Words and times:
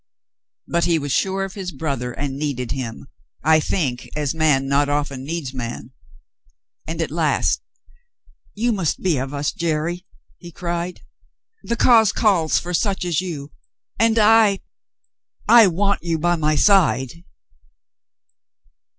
But 0.67 0.85
he 0.85 0.97
was 0.97 1.11
sure 1.11 1.43
of 1.43 1.53
his 1.53 1.71
brother, 1.71 2.11
and 2.11 2.35
needed 2.35 2.71
him, 2.71 3.05
I 3.43 3.59
think, 3.59 4.09
as 4.15 4.33
man 4.33 4.67
not 4.67 4.89
often 4.89 5.23
needs 5.23 5.53
man. 5.53 5.91
And 6.87 7.03
at 7.03 7.11
last: 7.11 7.61
"You 8.55 8.71
must 8.71 9.03
be 9.03 9.19
of 9.19 9.31
us, 9.31 9.51
Jerry!" 9.51 10.07
he 10.39 10.51
cried. 10.51 11.01
"The 11.61 11.75
cause 11.75 12.11
calls 12.11 12.57
for 12.57 12.73
such 12.73 13.05
as 13.05 13.21
you. 13.21 13.51
And 13.99 14.17
I— 14.17 14.61
I 15.47 15.67
want 15.67 16.01
you 16.01 16.17
by 16.17 16.35
my 16.35 16.55
side." 16.55 17.11